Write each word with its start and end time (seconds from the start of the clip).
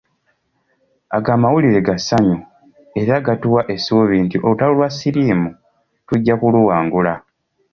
Ago 1.15 1.29
amawulire 1.35 1.79
ga 1.87 1.95
ssanyu 1.99 2.37
era 3.01 3.15
gatuwa 3.27 3.61
essuubi 3.73 4.15
nti 4.25 4.37
olutalo 4.45 4.71
lwa 4.77 4.89
siriimu 4.97 5.49
tujja 6.07 6.33
kuluwangula. 6.39 7.13